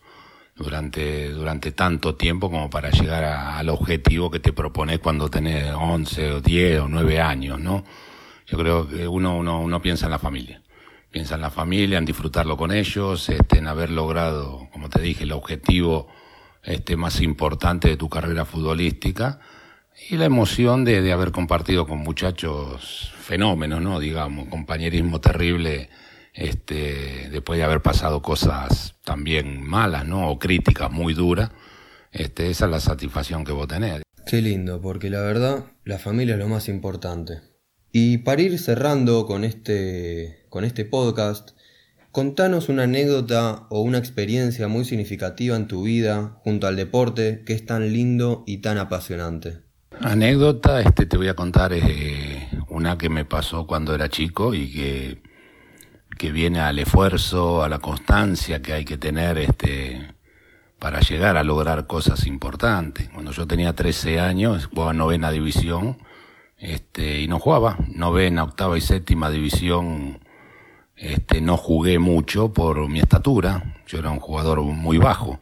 durante, 0.56 1.30
durante 1.30 1.72
tanto 1.72 2.14
tiempo 2.14 2.50
como 2.50 2.70
para 2.70 2.90
llegar 2.90 3.24
al 3.24 3.68
objetivo 3.68 4.30
que 4.30 4.40
te 4.40 4.52
propones 4.52 5.00
cuando 5.00 5.28
tenés 5.28 5.72
11 5.72 6.32
o 6.32 6.40
10 6.40 6.80
o 6.80 6.88
9 6.88 7.20
años, 7.20 7.60
¿no? 7.60 7.84
Yo 8.46 8.58
creo 8.58 8.88
que 8.88 9.08
uno, 9.08 9.36
uno, 9.36 9.60
uno 9.60 9.82
piensa 9.82 10.06
en 10.06 10.12
la 10.12 10.18
familia. 10.18 10.62
Piensa 11.10 11.36
en 11.36 11.40
la 11.40 11.50
familia, 11.50 11.98
en 11.98 12.04
disfrutarlo 12.04 12.56
con 12.56 12.72
ellos, 12.72 13.28
este, 13.28 13.58
en 13.58 13.68
haber 13.68 13.90
logrado, 13.90 14.68
como 14.72 14.88
te 14.88 15.00
dije, 15.00 15.24
el 15.24 15.32
objetivo 15.32 16.08
este, 16.62 16.96
más 16.96 17.20
importante 17.20 17.88
de 17.88 17.96
tu 17.96 18.08
carrera 18.08 18.44
futbolística 18.44 19.40
y 20.10 20.16
la 20.16 20.24
emoción 20.24 20.84
de, 20.84 21.02
de 21.02 21.12
haber 21.12 21.30
compartido 21.32 21.86
con 21.86 21.98
muchachos 21.98 23.12
fenómenos, 23.18 23.80
¿no? 23.80 24.00
Digamos, 24.00 24.48
compañerismo 24.48 25.20
terrible 25.20 25.88
este, 26.34 27.28
después 27.30 27.58
de 27.58 27.64
haber 27.64 27.80
pasado 27.80 28.20
cosas 28.20 28.96
también 29.04 29.62
malas, 29.62 30.06
¿no? 30.06 30.30
O 30.30 30.38
críticas 30.38 30.90
muy 30.90 31.14
duras, 31.14 31.50
este, 32.12 32.50
esa 32.50 32.66
es 32.66 32.70
la 32.70 32.80
satisfacción 32.80 33.44
que 33.44 33.52
vos 33.52 33.68
tenés. 33.68 34.02
Qué 34.26 34.42
lindo, 34.42 34.80
porque 34.80 35.10
la 35.10 35.20
verdad, 35.20 35.66
la 35.84 35.98
familia 35.98 36.34
es 36.34 36.40
lo 36.40 36.48
más 36.48 36.68
importante. 36.68 37.40
Y 37.92 38.18
para 38.18 38.42
ir 38.42 38.58
cerrando 38.58 39.26
con 39.26 39.44
este, 39.44 40.46
con 40.48 40.64
este 40.64 40.84
podcast, 40.84 41.50
contanos 42.10 42.68
una 42.68 42.84
anécdota 42.84 43.66
o 43.70 43.82
una 43.82 43.98
experiencia 43.98 44.66
muy 44.66 44.84
significativa 44.84 45.56
en 45.56 45.68
tu 45.68 45.84
vida 45.84 46.40
junto 46.42 46.66
al 46.66 46.76
deporte 46.76 47.44
que 47.46 47.52
es 47.52 47.64
tan 47.64 47.92
lindo 47.92 48.42
y 48.46 48.58
tan 48.58 48.78
apasionante. 48.78 49.63
Anécdota, 50.00 50.80
este 50.80 51.06
te 51.06 51.16
voy 51.16 51.28
a 51.28 51.34
contar 51.34 51.72
eh, 51.72 52.48
una 52.68 52.98
que 52.98 53.08
me 53.08 53.24
pasó 53.24 53.66
cuando 53.66 53.94
era 53.94 54.08
chico 54.08 54.54
y 54.54 54.70
que 54.72 55.22
que 56.14 56.32
viene 56.32 56.60
al 56.60 56.78
esfuerzo, 56.78 57.62
a 57.62 57.68
la 57.68 57.78
constancia 57.78 58.62
que 58.62 58.72
hay 58.72 58.84
que 58.84 58.96
tener 58.96 59.38
este, 59.38 60.14
para 60.78 61.00
llegar 61.00 61.36
a 61.36 61.44
lograr 61.44 61.86
cosas 61.86 62.26
importantes. 62.26 63.08
Cuando 63.10 63.32
yo 63.32 63.46
tenía 63.46 63.74
13 63.74 64.20
años, 64.20 64.66
jugaba 64.66 64.92
novena 64.92 65.30
división, 65.30 65.98
este, 66.58 67.20
y 67.20 67.28
no 67.28 67.38
jugaba, 67.38 67.76
novena, 67.88 68.44
octava 68.44 68.78
y 68.78 68.80
séptima 68.80 69.30
división, 69.30 70.20
este, 70.96 71.40
no 71.40 71.56
jugué 71.56 71.98
mucho 71.98 72.52
por 72.52 72.88
mi 72.88 73.00
estatura, 73.00 73.82
yo 73.86 73.98
era 73.98 74.10
un 74.10 74.20
jugador 74.20 74.62
muy 74.62 74.98
bajo, 74.98 75.38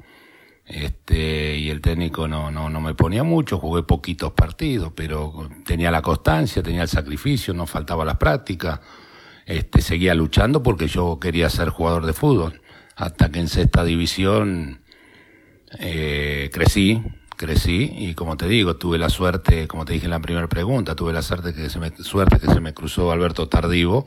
este, 0.64 1.57
y 1.59 1.71
el 1.71 1.81
técnico 1.81 2.28
no, 2.28 2.50
no, 2.50 2.71
no 2.71 2.81
me 2.81 2.95
ponía 2.95 3.25
mucho, 3.25 3.59
jugué 3.59 3.83
poquitos 3.83 4.33
partidos, 4.33 4.92
pero 4.95 5.49
tenía 5.64 5.90
la 5.90 6.02
constancia, 6.02 6.62
tenía 6.62 6.83
el 6.83 6.88
sacrificio, 6.88 7.52
no 7.52 7.66
faltaba 7.66 8.04
la 8.04 8.19
práctica, 8.19 8.81
este, 9.45 9.81
seguía 9.83 10.14
luchando 10.14 10.62
porque 10.62 10.87
yo 10.87 11.19
quería 11.21 11.50
ser 11.50 11.69
jugador 11.69 12.07
de 12.07 12.12
fútbol. 12.12 12.61
Hasta 12.95 13.31
que 13.31 13.40
en 13.40 13.49
sexta 13.49 13.85
división 13.85 14.83
eh, 15.78 16.50
crecí, 16.52 17.02
crecí 17.37 17.90
y 17.97 18.14
como 18.14 18.37
te 18.37 18.47
digo, 18.47 18.76
tuve 18.76 18.99
la 18.99 19.09
suerte, 19.09 19.66
como 19.66 19.85
te 19.85 19.95
dije 19.95 20.04
en 20.04 20.11
la 20.11 20.21
primera 20.21 20.49
pregunta, 20.49 20.95
tuve 20.95 21.12
la 21.12 21.23
suerte 21.23 21.54
que 21.54 21.71
se 21.71 21.78
me, 21.78 21.90
suerte 21.90 22.38
que 22.38 22.52
se 22.52 22.61
me 22.61 22.75
cruzó 22.75 23.11
Alberto 23.11 23.49
Tardivo 23.49 24.07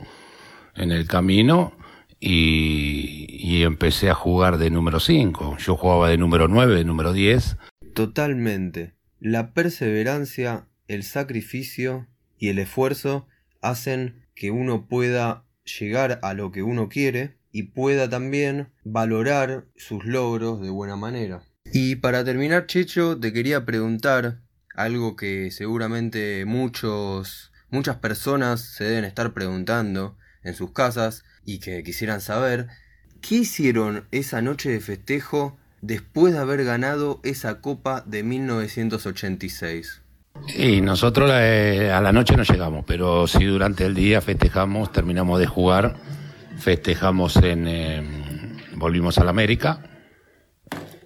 en 0.74 0.92
el 0.92 1.06
camino 1.06 1.72
y, 2.20 3.26
y 3.28 3.62
empecé 3.62 4.10
a 4.10 4.14
jugar 4.14 4.58
de 4.58 4.70
número 4.70 5.00
5. 5.00 5.58
Yo 5.58 5.76
jugaba 5.76 6.08
de 6.08 6.18
número 6.18 6.48
9, 6.48 6.74
de 6.74 6.84
número 6.84 7.12
10. 7.12 7.56
Totalmente. 7.94 8.94
La 9.20 9.52
perseverancia, 9.52 10.66
el 10.88 11.02
sacrificio 11.02 12.06
y 12.38 12.48
el 12.48 12.58
esfuerzo 12.58 13.26
hacen 13.62 14.26
que 14.34 14.50
uno 14.50 14.86
pueda 14.86 15.44
llegar 15.64 16.20
a 16.22 16.34
lo 16.34 16.52
que 16.52 16.62
uno 16.62 16.88
quiere 16.88 17.36
y 17.52 17.64
pueda 17.64 18.08
también 18.08 18.68
valorar 18.84 19.64
sus 19.76 20.04
logros 20.04 20.60
de 20.60 20.70
buena 20.70 20.96
manera. 20.96 21.42
Y 21.72 21.96
para 21.96 22.24
terminar, 22.24 22.66
Checho, 22.66 23.18
te 23.18 23.32
quería 23.32 23.64
preguntar 23.64 24.40
algo 24.74 25.16
que 25.16 25.50
seguramente 25.50 26.44
muchos, 26.44 27.52
muchas 27.70 27.96
personas 27.96 28.60
se 28.60 28.84
deben 28.84 29.04
estar 29.04 29.32
preguntando 29.32 30.16
en 30.42 30.54
sus 30.54 30.72
casas 30.72 31.24
y 31.46 31.60
que 31.60 31.82
quisieran 31.82 32.20
saber, 32.20 32.66
¿qué 33.22 33.36
hicieron 33.36 34.04
esa 34.10 34.42
noche 34.42 34.68
de 34.68 34.80
festejo 34.80 35.56
después 35.80 36.34
de 36.34 36.40
haber 36.40 36.64
ganado 36.64 37.20
esa 37.22 37.60
copa 37.60 38.02
de 38.04 38.24
1986? 38.24 40.02
Y 40.58 40.82
nosotros 40.82 41.30
eh, 41.32 41.90
a 41.90 42.02
la 42.02 42.12
noche 42.12 42.36
no 42.36 42.42
llegamos, 42.42 42.84
pero 42.86 43.26
sí 43.26 43.44
durante 43.44 43.86
el 43.86 43.94
día 43.94 44.20
festejamos, 44.20 44.92
terminamos 44.92 45.40
de 45.40 45.46
jugar, 45.46 45.96
festejamos 46.58 47.36
en, 47.36 47.66
eh, 47.66 48.02
volvimos 48.74 49.16
a 49.16 49.24
la 49.24 49.30
América, 49.30 49.80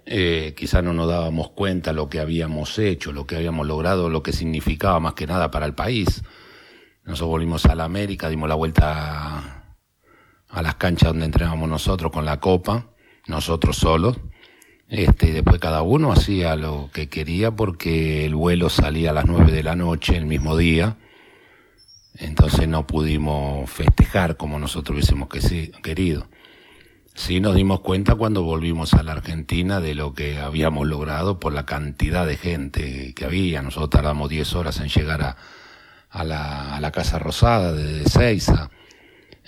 eh, 0.05 0.55
quizá 0.57 0.83
no 0.83 0.93
nos 0.93 1.09
dábamos 1.09 1.51
cuenta 1.51 1.93
lo 1.93 2.09
que 2.09 2.19
habíamos 2.19 2.79
hecho, 2.81 3.13
lo 3.13 3.27
que 3.27 3.37
habíamos 3.37 3.67
logrado, 3.67 4.09
lo 4.09 4.25
que 4.25 4.33
significaba 4.33 4.99
más 4.99 5.15
que 5.15 5.27
nada 5.27 5.53
para 5.53 5.67
el 5.67 5.75
país. 5.75 6.25
Nosotros 7.05 7.29
volvimos 7.29 7.67
a 7.67 7.75
la 7.77 7.85
América, 7.85 8.29
dimos 8.29 8.49
la 8.49 8.57
vuelta 8.57 9.60
a 10.51 10.63
las 10.63 10.75
canchas 10.77 11.11
donde 11.11 11.27
entrenábamos 11.27 11.69
nosotros 11.69 12.13
con 12.13 12.25
la 12.25 12.41
copa, 12.41 12.87
nosotros 13.27 13.77
solos 13.77 14.19
este, 14.91 15.31
después 15.31 15.61
cada 15.61 15.83
uno 15.83 16.11
hacía 16.11 16.57
lo 16.57 16.91
que 16.93 17.09
quería 17.09 17.53
porque 17.53 18.27
el 18.27 18.35
vuelo 18.35 18.69
salía 18.69 19.11
a 19.11 19.13
las 19.13 19.27
nueve 19.27 19.53
de 19.53 19.63
la 19.63 19.77
noche 19.77 20.17
el 20.17 20.27
mismo 20.27 20.57
día. 20.57 20.97
Entonces 22.19 22.67
no 22.67 22.89
pudimos 22.89 23.71
festejar 23.71 24.37
como 24.37 24.59
nosotros 24.59 24.97
hubiésemos 24.97 25.29
querido. 25.81 26.27
Sí 27.15 27.41
nos 27.41 27.55
dimos 27.55 27.81
cuenta 27.81 28.17
cuando 28.17 28.43
volvimos 28.43 28.93
a 28.95 29.05
la 29.05 29.13
Argentina 29.13 29.81
de 29.81 29.95
lo 29.95 30.13
que 30.13 30.39
habíamos 30.39 30.89
logrado 30.89 31.39
por 31.39 31.53
la 31.53 31.67
cantidad 31.67 32.27
de 32.27 32.37
gente 32.37 33.15
que 33.15 33.25
había. 33.25 33.63
Nosotros 33.63 33.91
tardamos 33.91 34.29
10 34.29 34.55
horas 34.57 34.81
en 34.81 34.89
llegar 34.89 35.23
a, 35.23 35.37
a, 36.11 36.25
la, 36.25 36.75
a 36.77 36.81
la 36.81 36.91
Casa 36.91 37.21
Rosada 37.21 37.73
de 37.73 38.05
Seiza 38.09 38.71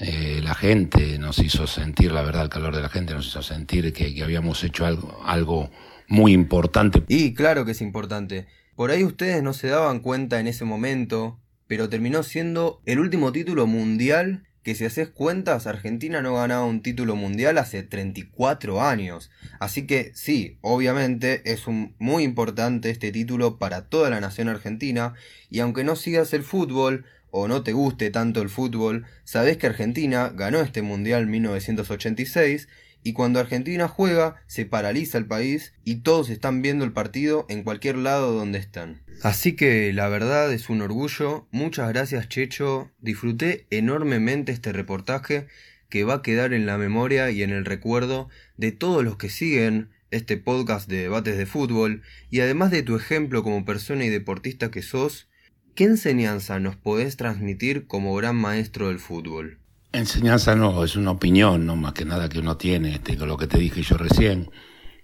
eh, 0.04 0.40
la 0.42 0.56
gente 0.56 1.16
nos 1.18 1.38
hizo 1.38 1.68
sentir, 1.68 2.10
la 2.10 2.22
verdad, 2.22 2.42
el 2.42 2.48
calor 2.48 2.74
de 2.74 2.82
la 2.82 2.88
gente 2.88 3.14
nos 3.14 3.26
hizo 3.26 3.40
sentir 3.40 3.92
que, 3.92 4.20
habíamos 4.22 4.64
hecho 4.64 4.84
algo, 4.84 5.22
algo 5.24 5.70
muy 6.08 6.32
importante. 6.32 7.04
Y 7.06 7.34
claro 7.34 7.64
que 7.64 7.70
es 7.70 7.80
importante. 7.80 8.46
Por 8.74 8.90
ahí 8.90 9.04
ustedes 9.04 9.44
no 9.44 9.52
se 9.52 9.68
daban 9.68 10.00
cuenta 10.00 10.40
en 10.40 10.48
ese 10.48 10.64
momento, 10.64 11.38
pero 11.68 11.88
terminó 11.88 12.24
siendo 12.24 12.82
el 12.84 12.98
último 12.98 13.30
título 13.30 13.68
mundial 13.68 14.42
que 14.64 14.74
si 14.74 14.84
haces 14.84 15.08
cuentas, 15.08 15.66
Argentina 15.66 16.20
no 16.20 16.34
ganaba 16.34 16.64
un 16.64 16.82
título 16.82 17.16
mundial 17.16 17.58
hace 17.58 17.82
34 17.82 18.82
años. 18.82 19.30
Así 19.60 19.86
que 19.86 20.12
sí, 20.14 20.58
obviamente 20.62 21.42
es 21.52 21.66
un, 21.66 21.94
muy 21.98 22.24
importante 22.24 22.90
este 22.90 23.12
título 23.12 23.58
para 23.58 23.88
toda 23.88 24.10
la 24.10 24.20
nación 24.20 24.48
argentina, 24.48 25.14
y 25.50 25.60
aunque 25.60 25.84
no 25.84 25.96
sigas 25.96 26.32
el 26.32 26.42
fútbol, 26.42 27.04
o 27.32 27.48
no 27.48 27.64
te 27.64 27.72
guste 27.72 28.10
tanto 28.10 28.42
el 28.42 28.50
fútbol, 28.50 29.06
sabés 29.24 29.56
que 29.56 29.66
Argentina 29.66 30.30
ganó 30.34 30.60
este 30.60 30.82
Mundial 30.82 31.26
1986 31.26 32.68
y 33.02 33.14
cuando 33.14 33.40
Argentina 33.40 33.88
juega 33.88 34.36
se 34.46 34.66
paraliza 34.66 35.16
el 35.16 35.26
país 35.26 35.72
y 35.82 35.96
todos 35.96 36.28
están 36.28 36.60
viendo 36.62 36.84
el 36.84 36.92
partido 36.92 37.46
en 37.48 37.62
cualquier 37.64 37.96
lado 37.96 38.32
donde 38.34 38.58
están. 38.58 39.02
Así 39.22 39.56
que 39.56 39.92
la 39.94 40.08
verdad 40.08 40.52
es 40.52 40.68
un 40.68 40.82
orgullo, 40.82 41.48
muchas 41.50 41.88
gracias 41.88 42.28
Checho, 42.28 42.90
disfruté 43.00 43.66
enormemente 43.70 44.52
este 44.52 44.72
reportaje 44.72 45.46
que 45.88 46.04
va 46.04 46.14
a 46.14 46.22
quedar 46.22 46.52
en 46.52 46.66
la 46.66 46.76
memoria 46.76 47.30
y 47.30 47.42
en 47.42 47.50
el 47.50 47.64
recuerdo 47.64 48.28
de 48.58 48.72
todos 48.72 49.02
los 49.02 49.16
que 49.16 49.30
siguen 49.30 49.88
este 50.10 50.36
podcast 50.36 50.86
de 50.86 50.98
debates 50.98 51.38
de 51.38 51.46
fútbol 51.46 52.02
y 52.30 52.40
además 52.40 52.70
de 52.70 52.82
tu 52.82 52.94
ejemplo 52.94 53.42
como 53.42 53.64
persona 53.64 54.04
y 54.04 54.10
deportista 54.10 54.70
que 54.70 54.82
sos, 54.82 55.28
¿qué 55.74 55.84
enseñanza 55.84 56.58
nos 56.60 56.76
podés 56.76 57.16
transmitir 57.16 57.86
como 57.86 58.14
gran 58.14 58.36
maestro 58.36 58.88
del 58.88 58.98
fútbol? 58.98 59.58
Enseñanza 59.92 60.56
no, 60.56 60.84
es 60.84 60.96
una 60.96 61.10
opinión, 61.10 61.66
no 61.66 61.76
más 61.76 61.92
que 61.92 62.04
nada 62.04 62.28
que 62.28 62.38
uno 62.38 62.56
tiene, 62.56 62.94
este, 62.94 63.16
con 63.16 63.28
lo 63.28 63.36
que 63.36 63.46
te 63.46 63.58
dije 63.58 63.82
yo 63.82 63.96
recién. 63.96 64.50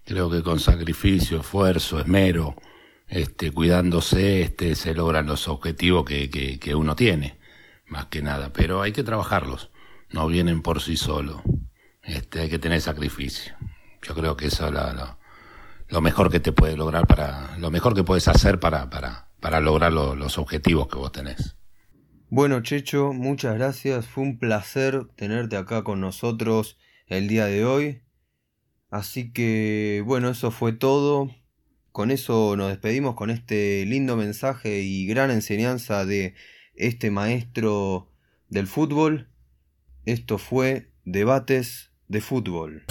Creo 0.05 0.31
que 0.31 0.43
con 0.43 0.61
sacrificio, 0.61 1.41
esfuerzo, 1.41 2.01
esmero, 2.01 2.57
este, 3.07 3.53
cuidándose, 3.53 4.43
este, 4.43 4.75
se 4.75 4.95
logran 4.95 5.27
los 5.27 5.49
objetivos 5.49 6.07
que, 6.07 6.75
uno 6.75 6.97
tiene, 6.97 7.39
más 7.87 8.07
que 8.07 8.23
nada. 8.23 8.51
Pero 8.53 8.81
hay 8.81 8.93
que 8.93 9.03
trabajarlos, 9.03 9.71
no 10.11 10.27
vienen 10.27 10.63
por 10.63 10.81
sí 10.81 10.97
solos. 10.97 11.43
Este, 12.03 12.41
hay 12.41 12.49
que 12.49 12.59
tener 12.59 12.81
sacrificio. 12.81 13.55
Yo 14.01 14.15
creo 14.15 14.37
que 14.37 14.47
eso 14.47 14.69
es 14.69 14.73
lo, 14.73 15.19
lo, 15.89 16.01
mejor 16.01 16.31
que 16.31 16.41
te 16.41 16.53
puede 16.53 16.77
lograr 16.77 17.07
para, 17.07 17.59
lo 17.59 17.71
mejor 17.71 17.95
que 17.95 18.05
puedes 18.05 18.29
hacer 18.29 18.59
para, 18.59 18.89
para, 18.89 19.28
para 19.41 19.61
lograr 19.61 19.93
los 19.93 20.39
objetivos 20.39 20.89
que 20.89 20.97
vos 20.97 21.13
tenés. 21.13 21.57
Bueno, 22.31 22.61
Checho, 22.61 23.13
muchas 23.13 23.55
gracias. 23.55 24.07
Fue 24.07 24.23
un 24.23 24.39
placer 24.39 25.07
tenerte 25.17 25.57
acá 25.57 25.83
con 25.83 26.01
nosotros 26.01 26.79
el 27.07 27.27
día 27.27 27.47
de 27.47 27.65
hoy. 27.65 28.03
Así 28.91 29.33
que, 29.33 30.03
bueno, 30.05 30.31
eso 30.31 30.51
fue 30.51 30.73
todo. 30.73 31.31
Con 31.91 32.11
eso 32.11 32.55
nos 32.57 32.69
despedimos 32.69 33.15
con 33.15 33.31
este 33.31 33.85
lindo 33.87 34.17
mensaje 34.17 34.83
y 34.83 35.07
gran 35.07 35.31
enseñanza 35.31 36.05
de 36.05 36.35
este 36.75 37.11
maestro 37.11 38.13
del 38.49 38.67
fútbol. 38.67 39.29
Esto 40.05 40.39
fue 40.39 40.93
Debates 41.05 41.91
de 42.09 42.21
Fútbol. 42.21 42.85